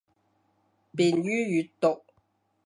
[0.95, 2.01] 便于阅读